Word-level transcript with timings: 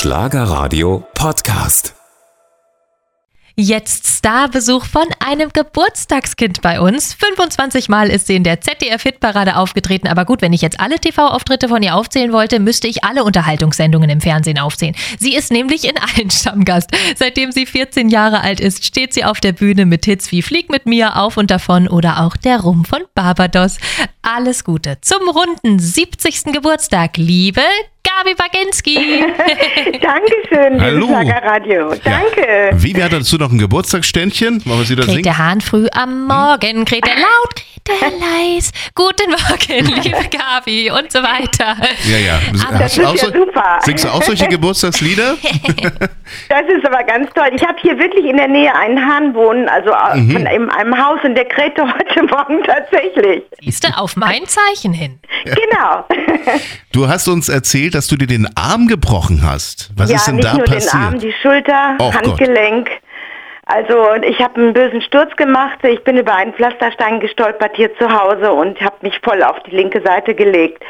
Schlagerradio 0.00 1.04
Podcast. 1.12 1.94
Jetzt 3.54 4.06
Starbesuch 4.06 4.86
von 4.86 5.04
einem 5.22 5.50
Geburtstagskind 5.52 6.62
bei 6.62 6.80
uns. 6.80 7.12
25 7.12 7.90
Mal 7.90 8.08
ist 8.08 8.26
sie 8.26 8.36
in 8.36 8.42
der 8.42 8.62
ZDF-Hitparade 8.62 9.56
aufgetreten. 9.56 10.08
Aber 10.08 10.24
gut, 10.24 10.40
wenn 10.40 10.54
ich 10.54 10.62
jetzt 10.62 10.80
alle 10.80 10.98
TV-Auftritte 10.98 11.68
von 11.68 11.82
ihr 11.82 11.96
aufzählen 11.96 12.32
wollte, 12.32 12.60
müsste 12.60 12.88
ich 12.88 13.04
alle 13.04 13.24
Unterhaltungssendungen 13.24 14.08
im 14.08 14.22
Fernsehen 14.22 14.58
aufzählen. 14.58 14.96
Sie 15.18 15.34
ist 15.34 15.52
nämlich 15.52 15.84
in 15.84 15.98
allen 15.98 16.30
Stammgast. 16.30 16.88
Seitdem 17.16 17.52
sie 17.52 17.66
14 17.66 18.08
Jahre 18.08 18.40
alt 18.40 18.60
ist, 18.60 18.86
steht 18.86 19.12
sie 19.12 19.26
auf 19.26 19.38
der 19.40 19.52
Bühne 19.52 19.84
mit 19.84 20.06
Hits 20.06 20.32
wie 20.32 20.40
Flieg 20.40 20.70
mit 20.70 20.86
mir, 20.86 21.16
Auf 21.16 21.36
und 21.36 21.50
Davon 21.50 21.88
oder 21.88 22.22
auch 22.22 22.38
Der 22.38 22.60
Rum 22.60 22.86
von 22.86 23.02
Barbados. 23.14 23.76
Alles 24.22 24.64
Gute 24.64 24.96
zum 25.02 25.28
runden 25.28 25.78
70. 25.78 26.44
Geburtstag, 26.54 27.18
liebe 27.18 27.60
Gabi 28.02 28.34
Baginski. 28.34 28.96
Dankeschön, 30.00 30.80
Hallo. 30.80 31.06
Schlagerradio. 31.08 31.94
Danke. 32.04 32.70
Ja. 32.72 32.82
Wie, 32.82 33.02
hat 33.02 33.12
dazu 33.12 33.36
noch 33.36 33.50
ein 33.50 33.58
Geburtstagsständchen? 33.58 34.64
Wollen 34.66 34.78
wir 34.78 34.84
sie 34.86 34.96
da 34.96 35.02
singen? 35.04 35.22
Grete 35.22 35.38
Hahn 35.38 35.60
früh 35.60 35.86
am 35.92 36.26
Morgen, 36.26 36.84
Grete 36.84 37.10
laut, 37.10 37.64
Grete 37.84 38.12
leis, 38.20 38.70
guten 38.94 39.30
Morgen, 39.30 39.86
liebe 40.02 40.28
Gabi 40.30 40.90
und 40.90 41.10
so 41.10 41.20
weiter. 41.22 41.76
Ja, 42.04 42.18
ja. 42.18 42.40
das 42.78 42.96
ist 42.96 42.98
ja 42.98 43.16
super. 43.16 43.78
Singst 43.82 44.04
du 44.04 44.08
auch 44.08 44.22
solche 44.22 44.48
Geburtstagslieder? 44.48 45.36
Das 46.48 46.62
ist 46.68 46.84
aber 46.86 47.02
ganz 47.04 47.30
toll. 47.34 47.48
Ich 47.54 47.62
habe 47.66 47.76
hier 47.80 47.98
wirklich 47.98 48.24
in 48.26 48.36
der 48.36 48.48
Nähe 48.48 48.74
einen 48.74 48.98
Hahn 49.04 49.34
wohnen, 49.34 49.68
also 49.68 49.90
Mhm. 50.14 50.30
von 50.32 50.46
einem, 50.46 50.70
einem 50.70 50.96
Haus 51.04 51.18
in 51.24 51.34
der 51.34 51.44
Krete 51.46 51.82
heute 51.94 52.22
Morgen 52.24 52.62
tatsächlich. 52.64 53.42
Siehst 53.62 53.84
du, 53.84 53.88
auf 53.96 54.16
mein 54.16 54.46
Zeichen 54.46 54.92
hin. 54.92 55.18
Genau. 55.44 56.04
Du 56.92 57.08
hast 57.08 57.28
uns 57.28 57.48
erzählt, 57.48 57.94
dass 57.94 58.08
du 58.08 58.16
dir 58.16 58.26
den 58.26 58.48
Arm 58.56 58.88
gebrochen 58.88 59.42
hast. 59.46 59.90
Was 59.96 60.10
ja, 60.10 60.16
ist 60.16 60.26
denn 60.26 60.36
nicht 60.36 60.48
da 60.48 60.54
nur 60.56 60.64
passiert? 60.64 60.92
den 60.92 61.00
Arm, 61.00 61.18
die 61.20 61.32
Schulter, 61.40 61.94
Gott. 61.98 62.14
Handgelenk. 62.14 62.90
Also 63.66 63.94
ich 64.26 64.40
habe 64.40 64.60
einen 64.60 64.72
bösen 64.72 65.00
Sturz 65.00 65.34
gemacht. 65.36 65.78
Ich 65.84 66.02
bin 66.02 66.16
über 66.18 66.34
einen 66.34 66.52
Pflasterstein 66.52 67.20
gestolpert 67.20 67.76
hier 67.76 67.96
zu 67.98 68.10
Hause 68.10 68.50
und 68.52 68.80
habe 68.80 68.96
mich 69.02 69.14
voll 69.22 69.42
auf 69.44 69.62
die 69.62 69.70
linke 69.76 70.02
Seite 70.02 70.34
gelegt. 70.34 70.82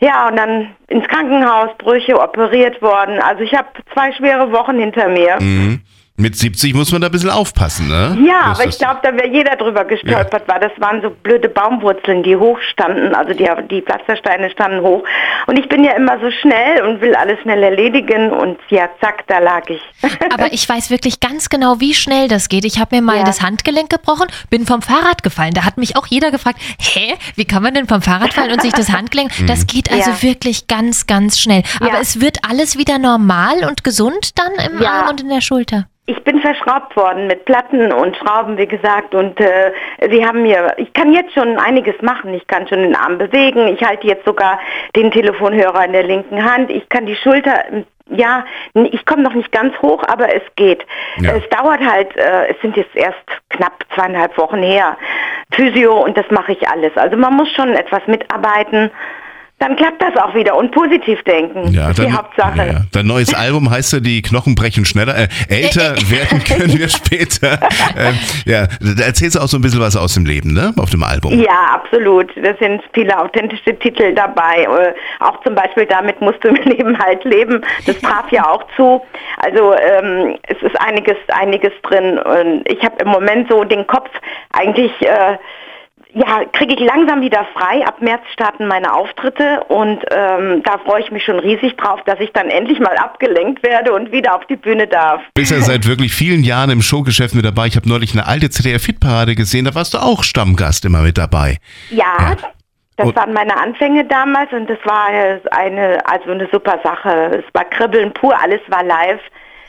Ja, 0.00 0.28
und 0.28 0.36
dann 0.36 0.74
ins 0.88 1.06
Krankenhaus, 1.08 1.70
Brüche, 1.78 2.20
operiert 2.20 2.82
worden. 2.82 3.18
Also 3.20 3.42
ich 3.42 3.54
habe 3.54 3.68
zwei 3.94 4.12
schwere 4.12 4.52
Wochen 4.52 4.78
hinter 4.78 5.08
mir. 5.08 5.38
Mhm. 5.40 5.80
Mit 6.18 6.34
70 6.34 6.72
muss 6.72 6.90
man 6.92 7.02
da 7.02 7.08
ein 7.08 7.10
bisschen 7.12 7.28
aufpassen, 7.28 7.88
ne? 7.88 8.16
Ja, 8.26 8.48
Das 8.48 8.60
aber 8.60 8.68
ich 8.70 8.78
glaube, 8.78 9.00
da 9.02 9.12
wäre 9.14 9.28
jeder 9.28 9.54
drüber 9.56 9.84
gestolpert, 9.84 10.44
weil 10.46 10.60
das 10.60 10.72
waren 10.78 11.02
so 11.02 11.10
blöde 11.10 11.50
Baumwurzeln, 11.50 12.22
die 12.22 12.36
hoch 12.36 12.58
standen. 12.72 13.14
Also 13.14 13.34
die, 13.34 13.46
die 13.70 13.82
Pflastersteine 13.82 14.48
standen 14.50 14.80
hoch. 14.80 15.04
Und 15.46 15.58
ich 15.58 15.68
bin 15.68 15.84
ja 15.84 15.92
immer 15.92 16.18
so 16.20 16.30
schnell 16.30 16.82
und 16.84 17.02
will 17.02 17.14
alles 17.14 17.38
schnell 17.42 17.62
erledigen. 17.62 18.30
Und 18.32 18.58
ja, 18.70 18.88
zack, 19.02 19.26
da 19.26 19.40
lag 19.40 19.68
ich. 19.68 19.80
Aber 20.32 20.52
ich 20.54 20.66
weiß 20.66 20.88
wirklich 20.88 21.20
ganz 21.20 21.50
genau, 21.50 21.80
wie 21.80 21.92
schnell 21.92 22.28
das 22.28 22.48
geht. 22.48 22.64
Ich 22.64 22.78
habe 22.80 22.96
mir 22.96 23.02
mal 23.02 23.18
Ja. 23.18 23.24
das 23.24 23.42
Handgelenk 23.42 23.90
gebrochen, 23.90 24.26
bin 24.48 24.64
vom 24.64 24.80
Fahrrad 24.80 25.22
gefallen. 25.22 25.52
Da 25.52 25.64
hat 25.66 25.76
mich 25.76 25.96
auch 25.96 26.06
jeder 26.06 26.30
gefragt, 26.30 26.58
hä, 26.80 27.12
wie 27.34 27.44
kann 27.44 27.62
man 27.62 27.74
denn 27.74 27.86
vom 27.88 28.00
Fahrrad 28.00 28.32
fallen 28.32 28.52
und 28.52 28.62
sich 28.62 28.72
das 28.72 28.90
Handgelenk? 28.90 29.32
Das 29.46 29.66
geht 29.66 29.92
also 29.92 30.12
Ja. 30.12 30.22
wirklich 30.22 30.66
ganz, 30.66 31.06
ganz 31.06 31.38
schnell. 31.38 31.62
Aber 31.78 31.92
Ja. 31.92 32.00
es 32.00 32.22
wird 32.22 32.38
alles 32.48 32.78
wieder 32.78 32.98
normal 32.98 33.64
und 33.68 33.84
gesund 33.84 34.30
dann 34.38 34.52
im 34.72 34.80
Ja. 34.82 34.92
Arm 34.92 35.08
und 35.10 35.20
in 35.20 35.28
der 35.28 35.42
Schulter. 35.42 35.88
Ich 36.08 36.22
bin 36.22 36.40
verschraubt 36.40 36.96
worden 36.96 37.26
mit 37.26 37.44
Platten 37.44 37.92
und 37.92 38.16
Schrauben, 38.16 38.56
wie 38.56 38.66
gesagt. 38.66 39.14
Und 39.14 39.40
äh, 39.40 39.72
sie 40.08 40.24
haben 40.24 40.42
mir, 40.42 40.74
ich 40.76 40.92
kann 40.92 41.12
jetzt 41.12 41.32
schon 41.34 41.58
einiges 41.58 42.00
machen. 42.00 42.32
Ich 42.32 42.46
kann 42.46 42.68
schon 42.68 42.78
den 42.78 42.94
Arm 42.94 43.18
bewegen. 43.18 43.66
Ich 43.68 43.82
halte 43.82 44.06
jetzt 44.06 44.24
sogar 44.24 44.60
den 44.94 45.10
Telefonhörer 45.10 45.84
in 45.84 45.92
der 45.92 46.04
linken 46.04 46.44
Hand. 46.44 46.70
Ich 46.70 46.88
kann 46.88 47.06
die 47.06 47.16
Schulter, 47.16 47.64
ja, 48.08 48.44
ich 48.74 49.04
komme 49.04 49.22
noch 49.22 49.34
nicht 49.34 49.50
ganz 49.50 49.76
hoch, 49.82 50.02
aber 50.06 50.32
es 50.32 50.42
geht. 50.54 50.86
Ja. 51.18 51.34
Es 51.36 51.48
dauert 51.48 51.80
halt, 51.80 52.16
äh, 52.16 52.48
es 52.48 52.60
sind 52.60 52.76
jetzt 52.76 52.94
erst 52.94 53.18
knapp 53.50 53.84
zweieinhalb 53.94 54.38
Wochen 54.38 54.62
her. 54.62 54.96
Physio 55.50 56.04
und 56.04 56.16
das 56.16 56.30
mache 56.30 56.52
ich 56.52 56.68
alles. 56.68 56.96
Also 56.96 57.16
man 57.16 57.34
muss 57.34 57.50
schon 57.52 57.74
etwas 57.74 58.06
mitarbeiten. 58.06 58.90
Dann 59.58 59.74
klappt 59.74 60.02
das 60.02 60.14
auch 60.22 60.34
wieder 60.34 60.54
und 60.54 60.70
positiv 60.70 61.22
denken. 61.22 61.72
Ja, 61.72 61.88
ist 61.88 61.98
die 61.98 62.02
dein, 62.02 62.14
Hauptsache. 62.14 62.58
Ja. 62.58 62.80
Dein 62.92 63.06
neues 63.06 63.32
Album 63.32 63.70
heißt 63.70 63.94
ja 63.94 64.00
Die 64.00 64.20
Knochen 64.20 64.54
brechen 64.54 64.84
schneller. 64.84 65.16
Äh, 65.16 65.28
älter 65.48 65.96
werden 66.10 66.44
können 66.44 66.78
wir 66.78 66.90
später. 66.90 67.58
Ähm, 67.96 68.14
ja, 68.44 68.66
da 68.80 69.04
erzählst 69.04 69.34
du 69.34 69.40
auch 69.40 69.48
so 69.48 69.56
ein 69.56 69.62
bisschen 69.62 69.80
was 69.80 69.96
aus 69.96 70.12
dem 70.12 70.26
Leben, 70.26 70.52
ne? 70.52 70.74
Auf 70.76 70.90
dem 70.90 71.02
Album. 71.02 71.40
Ja, 71.40 71.70
absolut. 71.72 72.30
Da 72.36 72.54
sind 72.60 72.82
viele 72.92 73.18
authentische 73.18 73.78
Titel 73.78 74.12
dabei. 74.12 74.64
Äh, 74.64 74.92
Auch 75.20 75.42
zum 75.42 75.54
Beispiel 75.54 75.86
damit 75.86 76.20
musst 76.20 76.44
du 76.44 76.48
im 76.48 76.56
Leben 76.64 76.98
halt 76.98 77.24
leben. 77.24 77.62
Das 77.86 77.98
traf 78.02 78.30
ja 78.30 78.46
auch 78.46 78.62
zu. 78.76 79.00
Also 79.38 79.74
ähm, 79.74 80.36
es 80.42 80.60
ist 80.60 80.78
einiges, 80.82 81.16
einiges 81.28 81.72
drin. 81.82 82.18
Und 82.18 82.70
ich 82.70 82.84
habe 82.84 82.96
im 83.02 83.08
Moment 83.08 83.48
so 83.50 83.64
den 83.64 83.86
Kopf 83.86 84.10
eigentlich. 84.52 84.92
Äh, 85.00 85.38
ja, 86.18 86.44
kriege 86.52 86.72
ich 86.74 86.80
langsam 86.80 87.20
wieder 87.20 87.46
frei. 87.52 87.86
Ab 87.86 88.00
März 88.00 88.22
starten 88.32 88.66
meine 88.66 88.94
Auftritte 88.94 89.64
und 89.68 90.02
ähm, 90.10 90.62
da 90.62 90.78
freue 90.78 91.02
ich 91.02 91.10
mich 91.10 91.22
schon 91.24 91.38
riesig 91.38 91.76
drauf, 91.76 92.00
dass 92.06 92.18
ich 92.20 92.32
dann 92.32 92.48
endlich 92.48 92.80
mal 92.80 92.96
abgelenkt 92.96 93.62
werde 93.62 93.92
und 93.92 94.12
wieder 94.12 94.34
auf 94.34 94.46
die 94.46 94.56
Bühne 94.56 94.86
darf. 94.86 95.20
Du 95.34 95.42
bist 95.42 95.52
ja 95.52 95.60
seit 95.60 95.86
wirklich 95.86 96.14
vielen 96.14 96.42
Jahren 96.42 96.70
im 96.70 96.80
Showgeschäft 96.80 97.34
mit 97.34 97.44
dabei. 97.44 97.66
Ich 97.66 97.76
habe 97.76 97.86
neulich 97.86 98.14
eine 98.14 98.26
alte 98.26 98.48
ZDF-Hitparade 98.48 99.34
gesehen, 99.34 99.66
da 99.66 99.74
warst 99.74 99.92
du 99.92 99.98
auch 99.98 100.22
Stammgast 100.24 100.86
immer 100.86 101.02
mit 101.02 101.18
dabei. 101.18 101.58
Ja, 101.90 102.04
Ja. 102.18 102.36
das 102.96 103.14
waren 103.14 103.34
meine 103.34 103.54
Anfänge 103.60 104.06
damals 104.06 104.50
und 104.52 104.70
das 104.70 104.78
war 104.84 105.12
äh, 105.12 105.38
eine, 105.50 105.98
also 106.06 106.30
eine 106.30 106.48
super 106.50 106.80
Sache. 106.82 107.42
Es 107.46 107.54
war 107.54 107.64
Kribbeln 107.64 108.14
pur, 108.14 108.34
alles 108.42 108.60
war 108.68 108.82
live. 108.82 109.20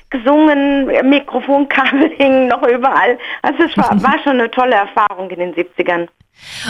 Gesungen, 0.10 0.88
Mikrofonkabel 1.10 2.10
hingen 2.18 2.48
noch 2.48 2.64
überall. 2.64 3.18
Also 3.42 3.64
es 3.64 3.78
war, 3.78 4.02
war 4.02 4.20
schon 4.24 4.34
eine 4.34 4.50
tolle 4.52 4.76
Erfahrung 4.76 5.30
in 5.30 5.40
den 5.40 5.54
70ern. 5.54 6.08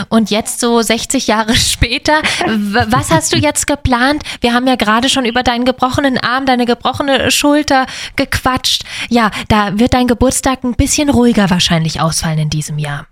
Und 0.08 0.30
jetzt 0.30 0.60
so 0.60 0.80
60 0.80 1.26
Jahre 1.26 1.54
später, 1.54 2.14
was 2.46 3.12
hast 3.12 3.34
du 3.34 3.38
jetzt 3.38 3.66
geplant? 3.66 4.22
Wir 4.40 4.54
haben 4.54 4.66
ja 4.66 4.76
gerade 4.76 5.08
schon 5.08 5.24
über 5.24 5.42
deinen 5.42 5.64
gebrochenen 5.64 6.18
Arm, 6.18 6.46
deine 6.46 6.64
gebrochene 6.64 7.30
Schulter 7.30 7.86
gequatscht. 8.16 8.84
Ja, 9.08 9.30
da 9.48 9.78
wird 9.78 9.94
dein 9.94 10.06
Geburtstag 10.06 10.64
ein 10.64 10.74
bisschen 10.74 11.10
ruhiger 11.10 11.50
wahrscheinlich 11.50 12.00
ausfallen 12.00 12.38
in 12.38 12.50
diesem 12.50 12.78
Jahr. 12.78 13.06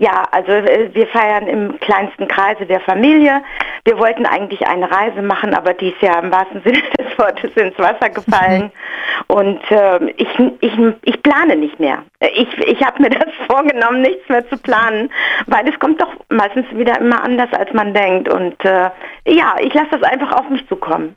Ja, 0.00 0.22
also 0.30 0.52
äh, 0.52 0.94
wir 0.94 1.08
feiern 1.08 1.48
im 1.48 1.78
kleinsten 1.80 2.28
Kreise 2.28 2.64
der 2.66 2.80
Familie. 2.80 3.42
Wir 3.84 3.98
wollten 3.98 4.26
eigentlich 4.26 4.66
eine 4.66 4.90
Reise 4.90 5.22
machen, 5.22 5.54
aber 5.54 5.74
die 5.74 5.88
ist 5.88 6.02
ja 6.02 6.18
im 6.20 6.30
wahrsten 6.30 6.62
Sinne 6.62 6.82
des 6.98 7.18
Wortes 7.18 7.50
ins 7.56 7.78
Wasser 7.78 8.10
gefallen. 8.10 8.70
Und 9.28 9.60
ähm, 9.70 10.10
ich, 10.16 10.28
ich, 10.60 10.72
ich 11.02 11.22
plane 11.22 11.56
nicht 11.56 11.78
mehr. 11.80 12.02
Ich, 12.20 12.48
ich 12.66 12.82
habe 12.84 13.02
mir 13.02 13.10
das 13.10 13.28
vorgenommen, 13.46 14.02
nichts 14.02 14.28
mehr 14.28 14.48
zu 14.48 14.56
planen, 14.58 15.10
weil 15.46 15.68
es 15.68 15.78
kommt 15.78 16.00
doch 16.00 16.12
meistens 16.28 16.66
wieder 16.72 16.98
immer 17.00 17.22
anders, 17.22 17.48
als 17.52 17.72
man 17.72 17.94
denkt. 17.94 18.28
Und 18.28 18.62
äh, 18.64 18.90
ja, 19.26 19.54
ich 19.60 19.72
lasse 19.74 19.90
das 19.92 20.02
einfach 20.02 20.32
auf 20.32 20.48
mich 20.50 20.66
zukommen. 20.68 21.14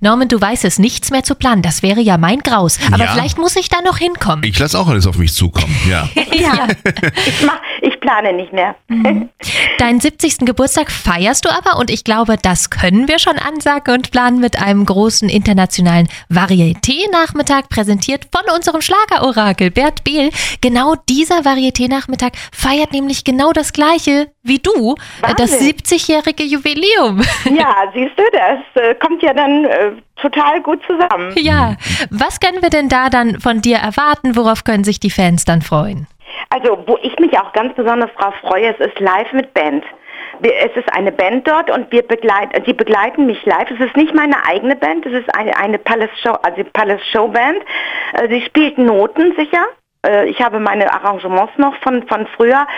Norman, 0.00 0.28
du 0.28 0.38
weißt 0.38 0.66
es, 0.66 0.78
nichts 0.78 1.10
mehr 1.10 1.22
zu 1.22 1.34
planen. 1.34 1.62
Das 1.62 1.82
wäre 1.82 2.00
ja 2.00 2.18
mein 2.18 2.40
Graus. 2.40 2.78
Aber 2.92 3.04
Ja. 3.04 3.10
vielleicht 3.12 3.38
muss 3.38 3.56
ich 3.56 3.70
da 3.70 3.80
noch 3.80 3.96
hinkommen. 3.96 4.44
Ich 4.44 4.58
lasse 4.58 4.78
auch 4.78 4.88
alles 4.88 5.06
auf 5.06 5.16
mich 5.16 5.32
zukommen, 5.32 5.74
ja. 5.88 6.06
Ja. 6.32 6.66
Ich, 7.26 7.42
mach, 7.46 7.58
ich 7.84 8.00
plane 8.00 8.32
nicht 8.32 8.52
mehr. 8.52 8.74
Deinen 9.78 10.00
70. 10.00 10.38
Geburtstag 10.40 10.90
feierst 10.90 11.44
du 11.44 11.50
aber 11.50 11.78
und 11.78 11.90
ich 11.90 12.04
glaube, 12.04 12.36
das 12.40 12.70
können 12.70 13.08
wir 13.08 13.18
schon 13.18 13.38
ansagen 13.38 13.94
und 13.94 14.10
planen 14.10 14.40
mit 14.40 14.60
einem 14.60 14.84
großen 14.84 15.28
internationalen 15.28 16.08
Varieté-Nachmittag, 16.30 17.68
präsentiert 17.68 18.28
von 18.32 18.54
unserem 18.54 18.80
Schlagerorakel 18.80 19.70
Bert 19.70 20.04
Behl. 20.04 20.30
Genau 20.60 20.94
dieser 21.08 21.40
Varieté-Nachmittag 21.40 22.32
feiert 22.52 22.92
nämlich 22.92 23.24
genau 23.24 23.52
das 23.52 23.72
gleiche 23.72 24.28
wie 24.42 24.58
du, 24.58 24.94
äh, 25.22 25.34
das 25.36 25.52
Wahnsinn. 25.52 25.74
70-jährige 25.76 26.44
Jubiläum. 26.44 27.22
Ja, 27.56 27.90
siehst 27.94 28.18
du, 28.18 28.22
das 28.32 28.82
äh, 28.82 28.94
kommt 28.94 29.22
ja 29.22 29.32
dann 29.32 29.64
äh, 29.64 29.92
total 30.20 30.62
gut 30.62 30.80
zusammen. 30.86 31.32
ja, 31.36 31.76
was 32.10 32.40
können 32.40 32.62
wir 32.62 32.70
denn 32.70 32.88
da 32.88 33.10
dann 33.10 33.40
von 33.40 33.60
dir 33.60 33.76
erwarten? 33.76 34.36
Worauf 34.36 34.64
können 34.64 34.84
sich 34.84 35.00
die 35.00 35.10
Fans 35.10 35.44
dann 35.44 35.62
freuen? 35.62 36.06
Also, 36.54 36.78
wo 36.86 36.96
ich 37.02 37.18
mich 37.18 37.36
auch 37.36 37.52
ganz 37.52 37.74
besonders 37.74 38.10
drauf 38.16 38.34
freue, 38.42 38.72
es 38.72 38.78
ist 38.78 39.00
live 39.00 39.32
mit 39.32 39.52
Band. 39.54 39.84
Es 40.40 40.76
ist 40.76 40.92
eine 40.92 41.10
Band 41.10 41.48
dort 41.48 41.68
und 41.68 41.90
wir 41.90 42.06
begleiten, 42.06 42.62
sie 42.64 42.72
begleiten 42.72 43.26
mich 43.26 43.44
live. 43.44 43.68
Es 43.72 43.80
ist 43.80 43.96
nicht 43.96 44.14
meine 44.14 44.36
eigene 44.48 44.76
Band, 44.76 45.04
es 45.04 45.14
ist 45.14 45.34
eine, 45.36 45.56
eine 45.56 45.78
Palace 45.78 46.16
Show, 46.22 46.36
also 46.42 46.62
Palace 46.72 47.04
Show 47.10 47.26
Band. 47.26 47.58
Äh, 48.12 48.28
Sie 48.28 48.40
spielt 48.42 48.78
Noten 48.78 49.34
sicher. 49.36 49.64
Äh, 50.06 50.28
Ich 50.28 50.40
habe 50.40 50.60
meine 50.60 50.92
Arrangements 50.92 51.58
noch 51.58 51.74
von, 51.82 52.06
von 52.06 52.24
früher. 52.36 52.68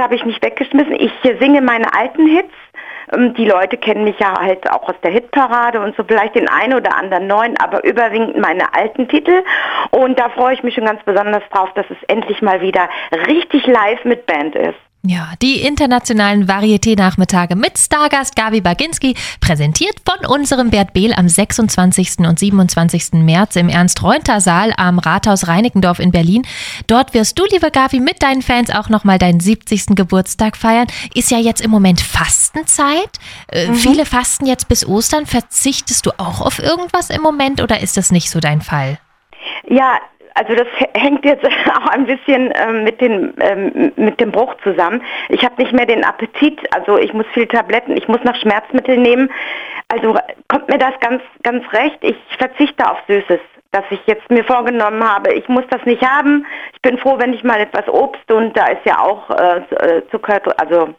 Habe 0.00 0.14
ich 0.14 0.24
nicht 0.24 0.42
weggeschmissen. 0.44 0.94
Ich 0.94 1.12
äh, 1.24 1.36
singe 1.38 1.60
meine 1.60 1.92
alten 1.94 2.26
Hits. 2.26 2.54
Ähm, 3.12 3.34
Die 3.34 3.44
Leute 3.44 3.76
kennen 3.76 4.04
mich 4.04 4.18
ja 4.18 4.34
halt 4.40 4.70
auch 4.70 4.88
aus 4.88 4.94
der 5.02 5.10
Hitparade 5.10 5.80
und 5.80 5.96
so 5.96 6.04
vielleicht 6.04 6.34
den 6.34 6.48
einen 6.48 6.74
oder 6.74 6.96
anderen 6.96 7.26
neuen, 7.26 7.58
aber 7.58 7.84
überwiegend 7.84 8.38
meine 8.38 8.74
alten 8.74 9.08
Titel. 9.08 9.42
Und 9.90 10.18
da 10.18 10.30
freue 10.30 10.54
ich 10.54 10.62
mich 10.62 10.74
schon 10.74 10.86
ganz 10.86 11.02
besonders 11.04 11.42
drauf, 11.52 11.70
dass 11.74 11.86
es 11.90 12.02
endlich 12.08 12.40
mal 12.42 12.60
wieder 12.60 12.88
richtig 13.26 13.66
live 13.66 14.04
mit 14.04 14.26
Band 14.26 14.54
ist. 14.54 14.78
Ja, 15.02 15.32
die 15.40 15.62
internationalen 15.62 16.46
Varieté-Nachmittage 16.46 17.56
mit 17.56 17.78
Stargast 17.78 18.36
Gabi 18.36 18.60
Baginski, 18.60 19.14
präsentiert 19.40 19.96
von 20.04 20.26
unserem 20.26 20.68
Bert 20.68 20.92
Behl 20.92 21.14
am 21.14 21.26
26. 21.26 22.18
und 22.18 22.38
27. 22.38 23.12
März 23.14 23.56
im 23.56 23.70
Ernst-Reunter-Saal 23.70 24.74
am 24.76 24.98
Rathaus 24.98 25.48
Reinickendorf 25.48 26.00
in 26.00 26.10
Berlin. 26.10 26.46
Dort 26.86 27.14
wirst 27.14 27.38
du, 27.38 27.46
liebe 27.50 27.70
Gabi, 27.70 27.98
mit 27.98 28.22
deinen 28.22 28.42
Fans 28.42 28.68
auch 28.68 28.90
nochmal 28.90 29.16
deinen 29.18 29.40
70. 29.40 29.96
Geburtstag 29.96 30.58
feiern. 30.58 30.86
Ist 31.14 31.30
ja 31.30 31.38
jetzt 31.38 31.62
im 31.62 31.70
Moment 31.70 32.02
Fastenzeit. 32.02 33.18
Äh, 33.48 33.68
mhm. 33.68 33.74
Viele 33.76 34.04
fasten 34.04 34.44
jetzt 34.44 34.68
bis 34.68 34.86
Ostern. 34.86 35.24
Verzichtest 35.24 36.04
du 36.04 36.10
auch 36.18 36.42
auf 36.42 36.58
irgendwas 36.58 37.08
im 37.08 37.22
Moment 37.22 37.62
oder 37.62 37.80
ist 37.80 37.96
das 37.96 38.12
nicht 38.12 38.28
so 38.28 38.38
dein 38.38 38.60
Fall? 38.60 38.98
Ja, 39.66 39.98
also 40.34 40.54
das 40.54 40.66
hängt 40.94 41.24
jetzt 41.24 41.44
auch 41.74 41.86
ein 41.88 42.06
bisschen 42.06 42.52
ähm, 42.54 42.84
mit, 42.84 43.00
den, 43.00 43.34
ähm, 43.40 43.92
mit 43.96 44.20
dem 44.20 44.32
Bruch 44.32 44.54
zusammen. 44.62 45.02
Ich 45.28 45.44
habe 45.44 45.62
nicht 45.62 45.72
mehr 45.72 45.86
den 45.86 46.04
Appetit, 46.04 46.60
also 46.74 46.98
ich 46.98 47.12
muss 47.12 47.26
viel 47.32 47.46
Tabletten, 47.46 47.96
ich 47.96 48.08
muss 48.08 48.22
noch 48.24 48.36
Schmerzmittel 48.36 48.96
nehmen. 48.96 49.30
Also 49.88 50.16
kommt 50.48 50.68
mir 50.68 50.78
das 50.78 50.92
ganz, 51.00 51.22
ganz 51.42 51.64
recht. 51.72 51.98
Ich 52.02 52.16
verzichte 52.38 52.88
auf 52.88 52.98
Süßes, 53.08 53.40
dass 53.72 53.84
ich 53.90 54.00
jetzt 54.06 54.28
mir 54.30 54.44
vorgenommen 54.44 55.02
habe, 55.02 55.32
ich 55.32 55.48
muss 55.48 55.64
das 55.70 55.84
nicht 55.84 56.02
haben. 56.02 56.46
Ich 56.74 56.82
bin 56.82 56.98
froh, 56.98 57.16
wenn 57.18 57.32
ich 57.32 57.44
mal 57.44 57.60
etwas 57.60 57.88
Obst 57.88 58.30
und 58.30 58.56
da 58.56 58.66
ist 58.66 58.84
ja 58.84 58.98
auch 58.98 59.30
äh, 59.30 59.58
äh 59.58 60.02
Zucker, 60.10 60.40
also 60.58 60.94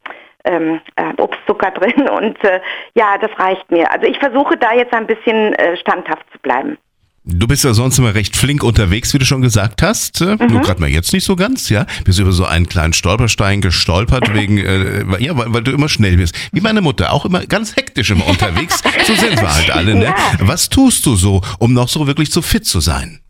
ähm, 0.45 0.81
äh, 0.95 1.21
Obstzucker 1.21 1.71
drin 1.71 2.09
und 2.17 2.43
äh, 2.43 2.61
ja, 2.95 3.17
das 3.19 3.31
reicht 3.37 3.69
mir. 3.71 3.91
Also 3.91 4.07
ich 4.07 4.19
versuche 4.19 4.57
da 4.57 4.73
jetzt 4.73 4.93
ein 4.93 5.07
bisschen 5.07 5.53
äh, 5.55 5.77
standhaft 5.77 6.25
zu 6.31 6.39
bleiben. 6.39 6.77
Du 7.23 7.45
bist 7.45 7.63
ja 7.63 7.73
sonst 7.75 7.99
immer 7.99 8.15
recht 8.15 8.35
flink 8.35 8.63
unterwegs, 8.63 9.13
wie 9.13 9.19
du 9.19 9.25
schon 9.25 9.43
gesagt 9.43 9.83
hast. 9.83 10.21
Äh, 10.21 10.37
mhm. 10.37 10.47
Nur 10.47 10.61
gerade 10.61 10.81
mal 10.81 10.89
jetzt 10.89 11.13
nicht 11.13 11.23
so 11.23 11.35
ganz, 11.35 11.69
ja. 11.69 11.85
Bist 12.03 12.17
über 12.17 12.31
so 12.31 12.45
einen 12.45 12.67
kleinen 12.67 12.93
Stolperstein 12.93 13.61
gestolpert 13.61 14.33
wegen, 14.33 14.57
äh, 14.57 15.03
ja, 15.19 15.37
weil, 15.37 15.53
weil, 15.53 15.63
du 15.63 15.71
immer 15.71 15.87
schnell 15.87 16.17
bist. 16.17 16.35
Wie 16.51 16.61
meine 16.61 16.81
Mutter, 16.81 17.13
auch 17.13 17.25
immer 17.25 17.45
ganz 17.45 17.75
hektisch 17.75 18.09
immer 18.09 18.27
unterwegs. 18.27 18.81
so 19.05 19.13
sind 19.13 19.39
wir 19.39 19.53
halt 19.53 19.69
alle, 19.69 19.95
ne? 19.95 20.01
Ja. 20.11 20.15
Was 20.39 20.69
tust 20.69 21.05
du 21.05 21.15
so, 21.15 21.41
um 21.59 21.73
noch 21.73 21.87
so 21.87 22.07
wirklich 22.07 22.31
so 22.31 22.41
fit 22.41 22.65
zu 22.65 22.79
sein? 22.79 23.20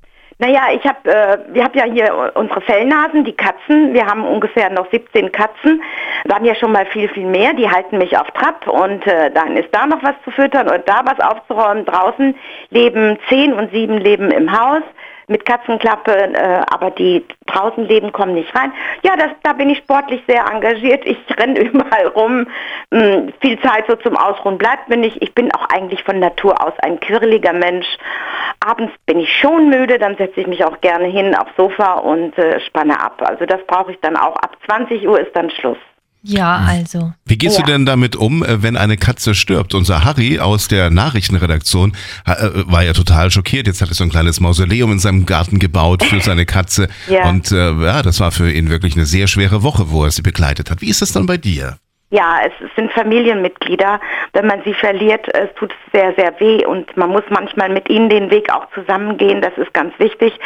Naja, 0.42 0.70
ich 0.74 0.84
habe, 0.88 1.08
äh, 1.08 1.38
wir 1.54 1.64
haben 1.64 1.78
ja 1.78 1.84
hier 1.84 2.32
unsere 2.34 2.62
Fellnasen, 2.62 3.24
die 3.24 3.34
Katzen. 3.34 3.94
Wir 3.94 4.08
haben 4.08 4.26
ungefähr 4.26 4.72
noch 4.72 4.90
17 4.90 5.32
Katzen. 5.32 5.84
Waren 6.26 6.46
ja 6.46 6.56
schon 6.56 6.72
mal 6.72 6.88
viel, 6.88 7.08
viel 7.10 7.28
mehr. 7.28 7.54
Die 7.54 7.70
halten 7.70 8.00
mich 8.00 8.18
auf 8.18 8.26
Trab 8.32 8.68
und 8.68 9.06
äh, 9.06 9.30
dann 9.30 9.56
ist 9.56 9.70
da 9.72 9.86
noch 9.86 10.02
was 10.02 10.16
zu 10.24 10.32
füttern 10.32 10.68
und 10.68 10.82
da 10.90 11.04
was 11.06 11.20
aufzuräumen. 11.20 11.86
Draußen 11.86 12.36
leben 12.72 13.20
10 13.30 13.54
und 13.54 13.72
7 13.72 14.00
leben 14.00 14.32
im 14.32 14.52
Haus 14.52 14.82
mit 15.28 15.46
Katzenklappe, 15.46 16.12
äh, 16.12 16.62
aber 16.72 16.92
die 16.92 17.24
draußen 17.46 17.86
leben, 17.86 18.12
kommen 18.12 18.34
nicht 18.34 18.54
rein. 18.56 18.74
Ja, 19.04 19.16
das, 19.16 19.30
da 19.44 19.54
bin 19.54 19.70
ich 19.70 19.78
sportlich 19.80 20.22
sehr 20.28 20.46
engagiert. 20.46 21.06
Ich 21.06 21.18
renne 21.40 21.60
überall 21.72 22.08
rum. 22.08 22.48
Hm, 22.92 23.32
viel 23.42 23.60
Zeit 23.62 23.86
so 23.88 23.96
zum 23.96 24.18
Ausruhen 24.18 24.58
bleibt 24.58 24.90
mir 24.90 24.98
nicht. 24.98 25.22
Ich 25.22 25.34
bin 25.34 25.54
auch 25.54 25.68
eigentlich 25.70 26.04
von 26.04 26.20
Natur 26.20 26.66
aus 26.66 26.74
ein 26.80 27.00
quirliger 27.00 27.54
Mensch. 27.54 27.88
Abends 28.64 28.94
bin 29.06 29.20
ich 29.20 29.30
schon 29.42 29.70
müde, 29.70 29.98
dann 29.98 30.16
setze 30.18 30.42
ich 30.42 30.48
mich 30.48 30.64
auch 30.64 30.80
gerne 30.82 31.06
hin 31.06 31.36
aufs 31.36 31.56
Sofa 31.58 31.96
und 31.96 32.38
äh, 32.38 32.60
spanne 32.62 33.00
ab. 33.00 33.22
Also 33.26 33.46
das 33.46 33.60
brauche 33.68 33.92
ich 33.92 33.98
dann 34.02 34.16
auch. 34.16 34.36
Ab 34.38 34.56
20 34.68 35.08
Uhr 35.08 35.20
ist 35.20 35.36
dann 35.36 35.50
Schluss. 35.50 35.78
Ja, 36.24 36.60
hm. 36.60 36.68
also. 36.68 37.14
Wie 37.26 37.38
gehst 37.38 37.58
ja. 37.58 37.66
du 37.66 37.72
denn 37.72 37.86
damit 37.86 38.16
um, 38.16 38.44
äh, 38.44 38.62
wenn 38.62 38.78
eine 38.78 38.98
Katze 38.98 39.34
stirbt? 39.34 39.74
Unser 39.74 40.06
Harry 40.06 40.40
aus 40.40 40.68
der 40.68 40.92
Nachrichtenredaktion 40.92 41.94
äh, 42.26 42.50
war 42.66 42.84
ja 42.84 42.94
total 42.94 43.32
schockiert. 43.32 43.68
Jetzt 43.68 43.82
hat 43.82 43.90
er 43.90 43.96
so 43.96 44.04
ein 44.04 44.12
kleines 44.12 44.40
Mausoleum 44.40 44.92
in 44.92 45.00
seinem 45.00 45.26
Garten 45.26 45.58
gebaut 45.58 46.04
für 46.04 46.20
seine 46.22 46.46
Katze. 46.46 46.88
ja. 47.08 47.28
Und 47.28 47.52
äh, 47.52 47.72
ja, 47.72 48.04
das 48.04 48.20
war 48.20 48.32
für 48.32 48.52
ihn 48.52 48.70
wirklich 48.70 48.96
eine 48.96 49.06
sehr 49.06 49.28
schwere 49.28 49.64
Woche, 49.64 49.90
wo 49.90 50.04
er 50.04 50.12
sie 50.12 50.22
begleitet 50.22 50.70
hat. 50.70 50.82
Wie 50.82 50.90
ist 50.90 51.02
das 51.02 51.12
dann 51.12 51.26
bei 51.26 51.38
dir? 51.38 51.78
Ja, 52.14 52.42
es 52.46 52.52
sind 52.76 52.92
Familienmitglieder. 52.92 54.02
Wenn 54.34 54.46
man 54.46 54.62
sie 54.66 54.74
verliert, 54.74 55.34
es 55.34 55.54
tut 55.56 55.74
sehr, 55.94 56.14
sehr 56.18 56.38
weh 56.42 56.66
und 56.66 56.98
man 56.98 57.10
muss 57.10 57.24
manchmal 57.30 57.70
mit 57.70 57.90
ihnen 57.90 58.10
den 58.10 58.30
Weg 58.30 58.54
auch 58.54 58.68
zusammengehen. 58.74 59.42
Das 59.42 59.58
ist 59.58 59.74
ganz 59.74 59.98
wichtig, 59.98 60.38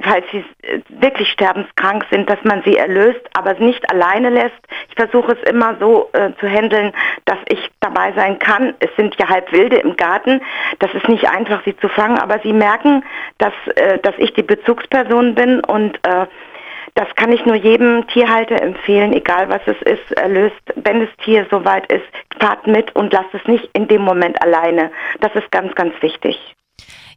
falls 0.00 0.24
sie 0.32 0.42
äh, 0.62 0.80
wirklich 0.88 1.28
sterbenskrank 1.30 2.06
sind, 2.10 2.30
dass 2.30 2.42
man 2.44 2.62
sie 2.62 2.78
erlöst, 2.78 3.20
aber 3.34 3.52
nicht 3.58 3.90
alleine 3.90 4.30
lässt. 4.30 4.56
Ich 4.88 4.94
versuche 4.96 5.32
es 5.32 5.50
immer 5.50 5.76
so 5.78 6.08
äh, 6.14 6.30
zu 6.40 6.48
handeln, 6.48 6.94
dass 7.26 7.38
ich 7.50 7.70
dabei 7.80 8.14
sein 8.16 8.38
kann. 8.38 8.72
Es 8.78 8.88
sind 8.96 9.16
ja 9.16 9.28
halb 9.28 9.52
Wilde 9.52 9.76
im 9.76 9.96
Garten. 9.96 10.40
Das 10.78 10.94
ist 10.94 11.10
nicht 11.10 11.28
einfach, 11.28 11.62
sie 11.66 11.76
zu 11.76 11.90
fangen, 11.90 12.18
aber 12.18 12.38
sie 12.42 12.54
merken, 12.54 13.04
dass, 13.36 13.52
äh, 13.74 13.98
dass 13.98 14.14
ich 14.16 14.32
die 14.32 14.42
Bezugsperson 14.42 15.34
bin 15.34 15.60
und 15.60 15.96
äh, 16.06 16.26
das 16.96 17.06
kann 17.14 17.30
ich 17.30 17.44
nur 17.44 17.54
jedem 17.54 18.06
Tierhalter 18.08 18.60
empfehlen, 18.60 19.12
egal 19.12 19.48
was 19.50 19.60
es 19.66 19.80
ist, 19.82 20.12
erlöst, 20.12 20.56
wenn 20.76 21.00
das 21.00 21.10
Tier 21.22 21.46
soweit 21.50 21.90
ist, 21.92 22.06
fahrt 22.40 22.66
mit 22.66 22.96
und 22.96 23.12
lasst 23.12 23.32
es 23.34 23.46
nicht 23.46 23.68
in 23.74 23.86
dem 23.86 24.02
Moment 24.02 24.40
alleine. 24.42 24.90
Das 25.20 25.34
ist 25.34 25.50
ganz, 25.52 25.74
ganz 25.74 25.92
wichtig. 26.00 26.36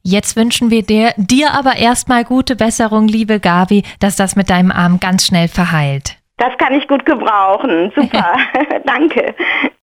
Jetzt 0.03 0.35
wünschen 0.35 0.69
wir 0.69 0.83
dir, 0.83 1.13
dir 1.15 1.53
aber 1.53 1.77
erstmal 1.77 2.25
gute 2.25 2.55
Besserung, 2.55 3.07
liebe 3.07 3.39
Gabi, 3.39 3.83
dass 4.01 4.17
das 4.17 4.35
mit 4.35 4.49
deinem 4.49 4.71
Arm 4.71 4.99
ganz 4.99 5.25
schnell 5.25 5.47
verheilt. 5.47 6.17
Das 6.37 6.57
kann 6.57 6.73
ich 6.73 6.87
gut 6.87 7.05
gebrauchen. 7.05 7.91
Super. 7.95 8.35
Danke. 8.85 9.33